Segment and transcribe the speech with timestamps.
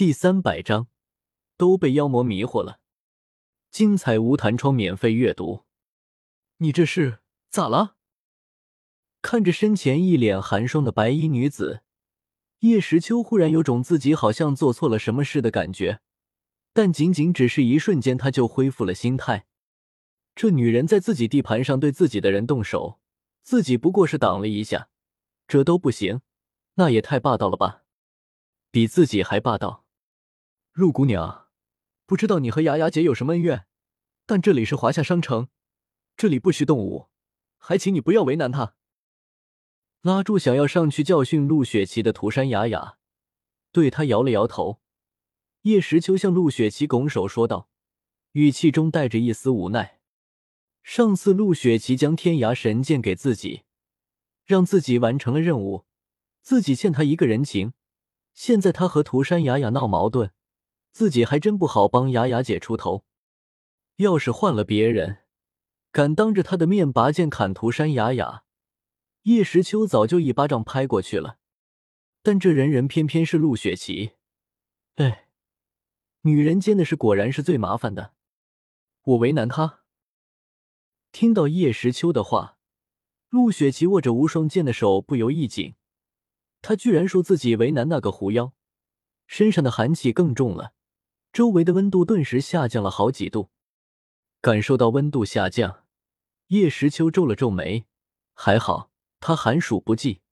[0.00, 0.88] 第三百章
[1.58, 2.80] 都被妖魔迷惑了。
[3.70, 5.66] 精彩无弹窗免费阅读。
[6.56, 7.18] 你这是
[7.50, 7.96] 咋了？
[9.20, 11.82] 看着身前一脸寒霜的白衣女子，
[12.60, 16.00] 叶时秋忽然有种自己好像做错了什么事的感觉。
[16.72, 19.44] 但仅仅只是一瞬间，他就恢复了心态。
[20.34, 22.98] 这女人在自己地盘上对自己的人动手，
[23.42, 24.88] 自己不过是挡了一下，
[25.46, 26.22] 这都不行，
[26.76, 27.82] 那也太霸道了吧？
[28.70, 29.79] 比自己还霸道。
[30.80, 31.48] 陆姑娘，
[32.06, 33.66] 不知道你和雅雅姐有什么恩怨，
[34.24, 35.48] 但这里是华夏商城，
[36.16, 37.10] 这里不许动武，
[37.58, 38.74] 还请你不要为难她。
[40.00, 42.96] 拉住想要上去教训陆雪琪的涂山雅雅，
[43.70, 44.80] 对她摇了摇头。
[45.64, 47.68] 叶时秋向陆雪琪拱手说道，
[48.32, 50.00] 语气中带着一丝无奈。
[50.82, 53.64] 上次陆雪琪将天涯神剑给自己，
[54.46, 55.84] 让自己完成了任务，
[56.40, 57.74] 自己欠他一个人情。
[58.32, 60.32] 现在他和涂山雅雅闹矛盾，
[60.92, 63.04] 自己还真不好帮雅雅姐出头。
[63.96, 65.18] 要是换了别人，
[65.92, 68.44] 敢当着他的面拔剑砍涂山雅雅，
[69.22, 71.38] 叶时秋早就一巴掌拍过去了。
[72.22, 74.12] 但这人人偏偏是陆雪琪，
[74.96, 75.26] 哎。
[76.22, 78.12] 女人间的事果然是最麻烦的，
[79.04, 79.80] 我为难她。
[81.12, 82.58] 听到叶时秋的话，
[83.30, 85.76] 陆雪琪握着无双剑的手不由一紧。
[86.60, 88.52] 他居然说自己为难那个狐妖，
[89.26, 90.74] 身上的寒气更重了，
[91.32, 93.50] 周围的温度顿时下降了好几度。
[94.40, 95.84] 感受到温度下降，
[96.48, 97.84] 叶时秋皱了皱眉，
[98.34, 100.22] 还好他寒暑不忌，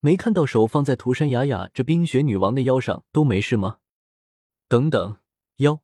[0.00, 3.78] 没看到手放在涂山雅雅这冰雪女王的腰上都没事吗？
[4.68, 5.18] 等等，
[5.56, 5.80] 腰。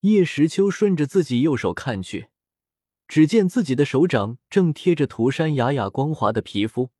[0.00, 2.28] 叶时秋顺着自己右手看去，
[3.06, 6.90] 只见自己的手掌正贴着涂山雅雅光滑的皮肤，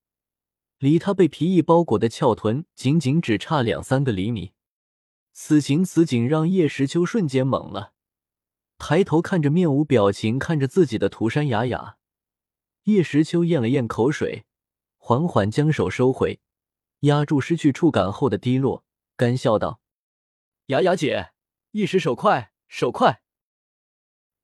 [0.79, 4.53] 离她被皮衣包裹的翘臀仅仅只差两三个厘米。
[5.37, 7.93] 此情此景让叶时秋瞬间懵了，
[8.79, 11.97] 抬头看着面无表情看着自己的涂山雅雅，
[12.85, 14.47] 叶时秋咽了咽口水，
[14.97, 16.41] 缓缓将手收回，
[17.01, 18.85] 压住失去触感后的低落，
[19.17, 19.81] 干笑道。
[20.67, 21.33] 雅雅姐，
[21.73, 23.21] 一时手快，手快。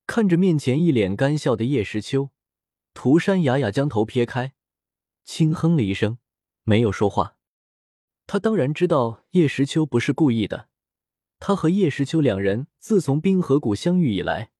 [0.08, 2.30] 看着面前一脸干笑的叶时秋，
[2.94, 4.54] 涂山雅雅将头撇开，
[5.22, 6.18] 轻哼了一声，
[6.64, 7.36] 没有说话。
[8.26, 10.69] 他当然知道叶时秋不是故意的。
[11.40, 14.52] 他和叶时秋两人自从冰河谷相遇以来，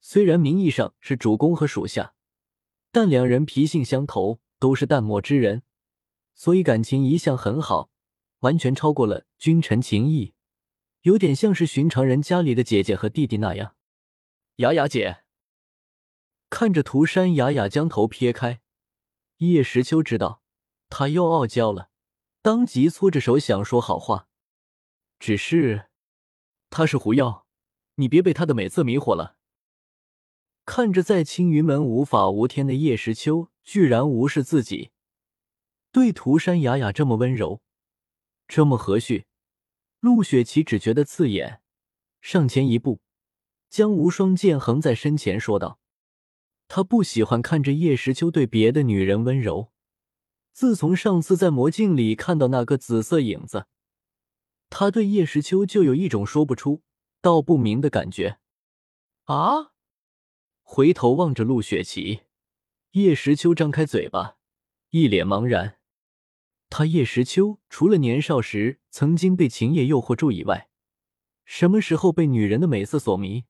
[0.00, 2.14] 虽然名义上是主公和属下，
[2.92, 5.62] 但两人脾性相投，都是淡漠之人，
[6.34, 7.90] 所以感情一向很好，
[8.40, 10.34] 完全超过了君臣情谊。
[11.02, 13.74] 有点像是寻常人家里的姐姐和弟弟那样，
[14.56, 15.22] 雅雅姐
[16.50, 18.60] 看着涂山雅雅将头撇开，
[19.38, 20.42] 叶时秋知道
[20.90, 21.88] 她又傲娇了，
[22.42, 24.28] 当即搓着手想说好话，
[25.18, 25.87] 只是
[26.70, 27.46] 他是狐妖，
[27.96, 29.36] 你别被他的美色迷惑了。
[30.64, 34.90] 看着在青云门无法无天的叶时秋，居然无视自己，
[35.90, 37.62] 对涂山雅雅这么温柔，
[38.46, 39.24] 这么和煦。
[40.00, 41.60] 陆雪琪只觉得刺眼，
[42.20, 43.00] 上前一步，
[43.68, 45.80] 将无双剑横在身前，说道
[46.68, 49.72] ：“他不喜欢看着叶时秋对别的女人温柔。
[50.52, 53.66] 自从上次在魔镜里看到那个紫色影子，
[54.70, 56.82] 他对叶时秋就有一种说不出、
[57.20, 58.38] 道不明的感觉。”
[59.24, 59.72] 啊！
[60.62, 62.20] 回头望着陆雪琪，
[62.92, 64.36] 叶时秋张开嘴巴，
[64.90, 65.78] 一脸茫然。
[66.70, 70.68] 他叶时秋除了年少时曾经被秦叶诱惑住以外，
[71.46, 73.44] 什么时候被女人的美色所迷？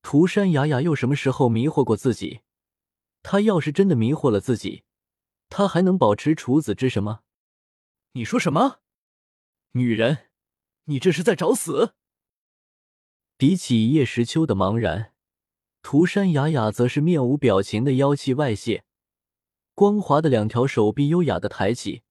[0.00, 2.40] 涂山雅雅又什么时候迷惑过自己？
[3.22, 4.84] 他要是真的迷惑了自己，
[5.48, 7.20] 他还能保持处子之身吗？
[8.12, 8.80] 你说什么？
[9.74, 10.28] 女人，
[10.84, 11.94] 你这是在找死！
[13.38, 15.14] 比起叶时秋的茫然，
[15.80, 18.84] 涂山雅雅则是面无表情的妖气外泄，
[19.74, 22.02] 光滑的两条手臂优雅的抬起。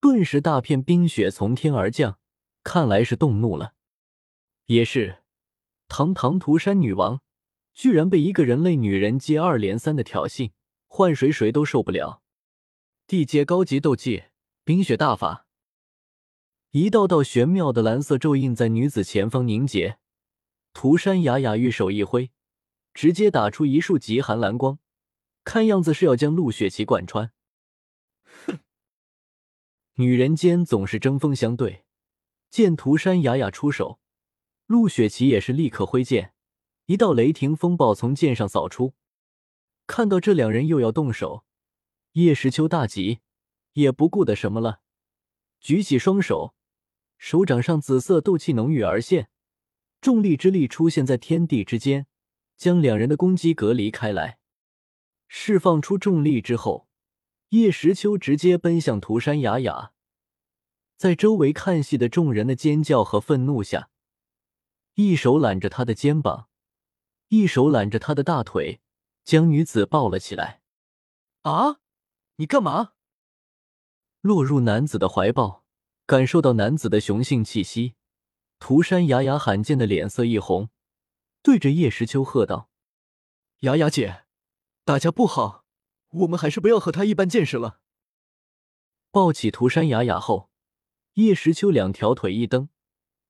[0.00, 2.18] 顿时，大片冰雪从天而降，
[2.64, 3.74] 看来是动怒了。
[4.64, 5.18] 也是，
[5.86, 7.20] 堂堂涂山女王，
[7.74, 10.52] 居然被一个人类女人接二连三的挑衅，
[10.86, 12.22] 换谁谁都受不了。
[13.06, 14.24] 地阶高级斗技，
[14.64, 15.46] 冰雪大法。
[16.72, 19.98] 一道道玄妙的蓝色咒印在女子前方凝结，
[20.72, 22.30] 涂山雅雅玉手一挥，
[22.94, 24.78] 直接打出一束极寒蓝光，
[25.42, 27.32] 看样子是要将陆雪琪贯穿。
[28.22, 28.60] 哼
[29.98, 31.84] 女人间总是针锋相对，
[32.48, 33.98] 见涂山雅雅出手，
[34.66, 36.34] 陆雪琪也是立刻挥剑，
[36.86, 38.94] 一道雷霆风暴从剑上扫出。
[39.88, 41.44] 看到这两人又要动手，
[42.12, 43.18] 叶时秋大急，
[43.72, 44.82] 也不顾的什么了，
[45.58, 46.54] 举起双手，
[47.20, 49.28] 手掌上紫色斗气浓郁而现，
[50.00, 52.06] 重力之力出现在天地之间，
[52.56, 54.38] 将两人的攻击隔离开来。
[55.28, 56.88] 释放出重力之后，
[57.50, 59.92] 叶时秋直接奔向涂山雅雅，
[60.96, 63.90] 在周围看戏的众人的尖叫和愤怒下，
[64.94, 66.48] 一手揽着她的肩膀，
[67.28, 68.80] 一手揽着她的大腿，
[69.24, 70.62] 将女子抱了起来。
[71.42, 71.80] 啊，
[72.36, 72.94] 你干嘛？
[74.22, 75.59] 落入男子的怀抱，
[76.10, 77.94] 感受到男子的雄性气息，
[78.58, 80.68] 涂山雅雅罕见的脸色一红，
[81.40, 82.68] 对着叶时秋喝道
[83.62, 84.24] ：“雅雅姐。”
[84.84, 85.64] 大家不好，
[86.08, 87.78] 我们还是不要和他一般见识了。
[89.12, 90.50] 抱起涂山雅雅后，
[91.12, 92.70] 叶时秋两条腿一蹬，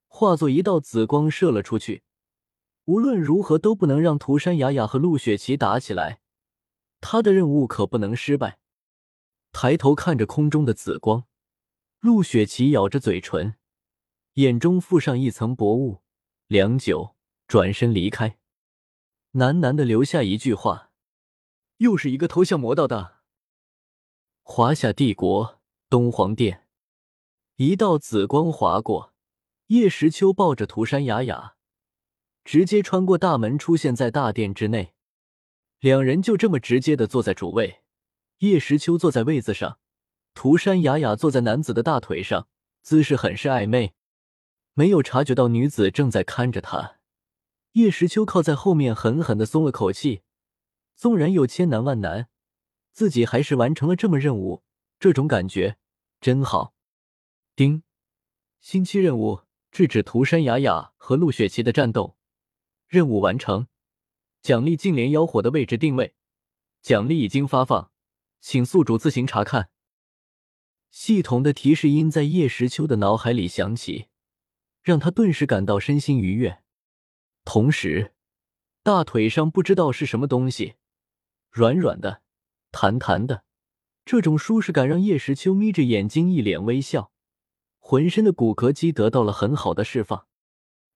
[0.06, 2.05] 化作一道紫光射了出去。
[2.87, 6.23] 无论如何都不能让涂山雅雅和陆雪琪打起来，
[7.03, 8.59] 他的任务可不能失败。
[9.53, 11.26] 抬头看着空中的紫光，
[12.00, 13.56] 陆雪琪咬着嘴唇，
[14.35, 16.00] 眼中附上一层薄雾，
[16.47, 17.14] 良久，
[17.47, 18.38] 转身离开，
[19.32, 20.93] 喃喃的留下一句话。
[21.76, 23.19] 又是一个偷像魔道的。
[24.43, 25.61] 华夏帝国
[25.91, 26.67] 东皇殿，
[27.56, 29.12] 一道紫光划过，
[29.67, 31.56] 叶时秋抱着涂山雅雅，
[32.44, 34.94] 直接穿过大门，出现在大殿之内。
[35.81, 37.82] 两人就这么直接的坐在主位，
[38.38, 39.79] 叶时秋坐在位子上，
[40.35, 42.49] 涂山雅雅坐在男子的大腿上，
[42.82, 43.94] 姿势很是暧昧。
[44.75, 46.99] 没有察觉到女子正在看着他，
[47.73, 50.23] 叶时秋靠在后面，狠狠的松了口气。
[50.94, 52.29] 纵然有千难万难，
[52.93, 54.62] 自己还是完成了这么任务，
[54.99, 55.79] 这种感觉
[56.21, 56.75] 真好。
[57.56, 57.83] 丁，
[58.61, 59.41] 星期任务：
[59.71, 62.17] 制止涂山雅雅和陆雪琪的战斗，
[62.87, 63.67] 任务完成。
[64.43, 66.15] 奖励：净莲妖火的位置定位。
[66.81, 67.91] 奖励已经发放，
[68.41, 69.71] 请宿主自行查看。
[70.90, 74.06] 系统的提示音在叶时秋的脑海里响起，
[74.82, 76.62] 让他顿时感到身心愉悦。
[77.44, 78.12] 同时，
[78.82, 80.75] 大腿上不知道是什么东西。
[81.50, 82.22] 软软的，
[82.70, 83.44] 弹弹的，
[84.04, 87.12] 这种舒适感让叶时秋眯着眼睛，一脸微笑，
[87.78, 90.26] 浑身的骨骼肌得到了很好的释放。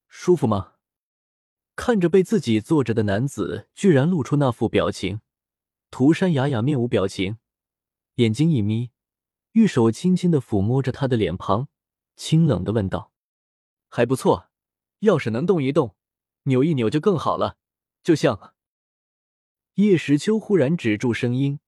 [0.09, 0.75] 舒服吗？
[1.77, 5.21] 看着被自己坐着的男子，居然露出那副表情，
[5.91, 7.39] 涂山雅雅面无表情，
[8.17, 8.91] 眼睛一眯，
[9.55, 11.69] 玉手轻轻的抚摸着他的脸庞，
[12.17, 13.13] 清冷的问道
[13.89, 14.51] ：“还不错，
[14.99, 15.95] 要是能动一动，
[16.45, 17.57] 扭一扭就更好了，
[18.03, 18.55] 就像……”
[19.75, 21.61] 叶时秋忽然止住声音，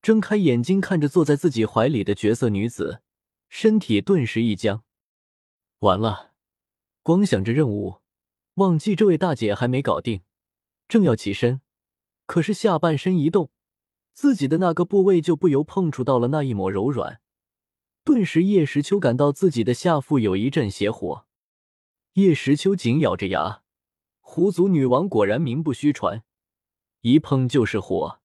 [0.00, 3.02] 睁开眼睛看着坐在自己怀里的绝色女子，
[3.48, 4.84] 身体顿时一僵。
[5.80, 6.34] 完了，
[7.02, 7.96] 光想着任务，
[8.54, 10.22] 忘记这位大姐还没搞定，
[10.86, 11.62] 正要起身，
[12.26, 13.50] 可是下半身一动，
[14.20, 17.20] 自己的那个部位就不由碰触到了那一抹柔软，
[18.02, 21.24] 顿时叶时秋感到自己的下腹有一阵邪火。
[22.14, 23.62] 叶时秋紧咬着牙，
[24.18, 26.24] 狐族女王果然名不虚传。
[27.02, 28.18] 一碰就是火，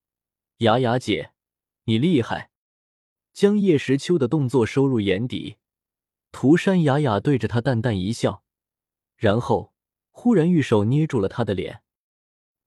[0.58, 1.34] 雅雅姐，
[1.84, 2.50] 你厉害！
[3.32, 5.58] 将叶时秋的动作收入眼底，
[6.32, 8.44] 涂山雅雅对着他淡淡一笑，
[9.16, 9.76] 然后
[10.10, 11.84] 忽然玉手捏住了他的脸。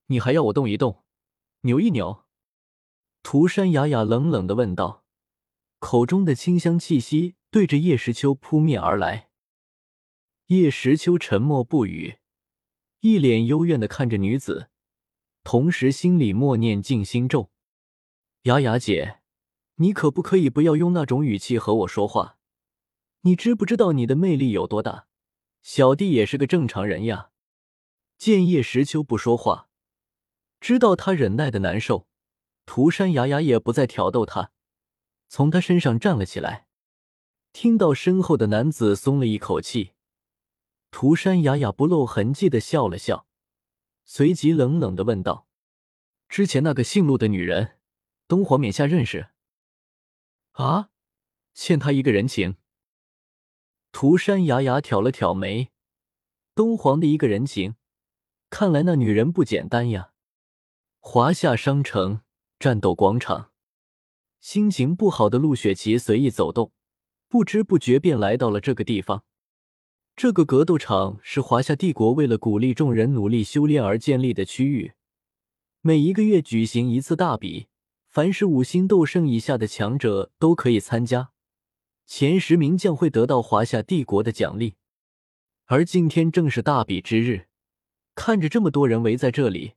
[0.07, 1.03] 你还要我动一动，
[1.63, 2.26] 扭一扭？
[3.29, 5.03] 涂山雅雅冷冷的问道，
[5.81, 9.31] 口中的清香气息对着叶时秋扑面而来。
[10.47, 12.19] 叶时秋沉默不语，
[13.01, 14.71] 一脸幽怨的看着女子。
[15.43, 17.51] 同时，心里默念静心咒
[18.47, 19.19] ：“雅雅姐，
[19.79, 22.39] 你可不可以不要用那种语气和我说话？
[23.23, 25.09] 你知不知道你的魅力有多大？
[25.63, 27.31] 小弟也是个正常人呀。”
[28.17, 29.69] 见叶时秋不说话，
[30.61, 32.07] 知道他忍耐的难受，
[32.67, 34.51] 涂山雅雅也不再挑逗他，
[35.29, 36.67] 从他身上站了起来。
[37.53, 39.93] 听到身后的男子松了一口气，
[40.91, 43.27] 涂山雅雅不露痕迹的笑了笑。
[44.05, 45.49] 随即冷冷的问道
[46.29, 47.79] ：“之前那个姓陆的女人，
[48.29, 49.31] 东皇冕下认识？
[50.53, 50.91] 啊，
[51.55, 52.57] 欠他一个人情。”
[53.91, 55.71] 涂山雅雅挑了挑眉
[56.55, 57.77] ：“东皇的一个人情，
[58.51, 60.13] 看来那女人不简单呀。”
[61.01, 62.21] 华夏商城
[62.59, 63.51] 战斗广场，
[64.41, 66.73] 心情不好的陆雪琪随意走动，
[67.29, 69.25] 不知不觉便来到了这个地方。
[70.17, 74.95] 这个格斗场是华夏帝国为了鼓励众人努力修炼而建立的区域，
[75.83, 77.67] 每一个月举行一次大比，
[78.09, 81.33] 凡是五星斗圣以下的强者都可以参加，
[82.07, 84.77] 前十名将会得到华夏帝国的奖励。
[85.67, 87.49] 而今天正是大比之日，
[88.15, 89.75] 看着这么多人围在这里，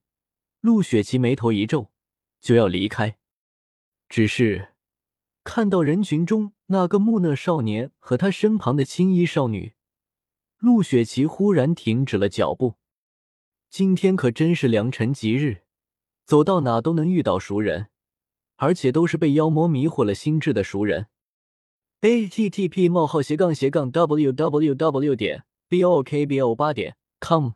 [0.62, 1.92] 陆雪琪眉头一皱，
[2.40, 3.18] 就要离开，
[4.08, 4.70] 只是
[5.44, 9.74] 看到人群中那个木讷少年和他身旁的青衣少女。
[10.58, 12.76] 陆雪琪忽然停止了脚步。
[13.70, 15.62] 今天可真是良辰吉日，
[16.26, 17.88] 走到哪都能遇到熟人，
[18.56, 21.08] 而且都是被妖魔迷惑了心智的熟人。
[22.02, 25.16] a t t p: 冒号斜杠斜杠 w w w.
[25.16, 27.52] 点 b o k b o 八点 com